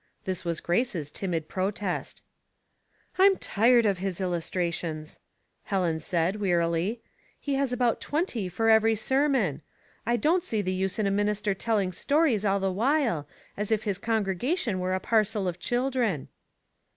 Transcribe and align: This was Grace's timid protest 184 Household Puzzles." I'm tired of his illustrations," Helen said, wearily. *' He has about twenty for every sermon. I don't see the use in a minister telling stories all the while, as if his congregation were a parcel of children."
This 0.25 0.43
was 0.43 0.61
Grace's 0.61 1.11
timid 1.11 1.47
protest 1.47 2.23
184 3.17 3.83
Household 3.85 3.85
Puzzles." 3.85 3.85
I'm 3.85 3.85
tired 3.85 3.85
of 3.85 3.97
his 3.99 4.19
illustrations," 4.19 5.19
Helen 5.65 5.99
said, 5.99 6.37
wearily. 6.37 7.03
*' 7.21 7.39
He 7.39 7.53
has 7.53 7.71
about 7.71 8.01
twenty 8.01 8.49
for 8.49 8.71
every 8.71 8.95
sermon. 8.95 9.61
I 10.03 10.15
don't 10.17 10.41
see 10.41 10.63
the 10.63 10.73
use 10.73 10.97
in 10.97 11.05
a 11.05 11.11
minister 11.11 11.53
telling 11.53 11.91
stories 11.91 12.43
all 12.43 12.59
the 12.59 12.71
while, 12.71 13.27
as 13.55 13.71
if 13.71 13.83
his 13.83 13.99
congregation 13.99 14.79
were 14.79 14.95
a 14.95 14.99
parcel 14.99 15.47
of 15.47 15.59
children." 15.59 16.29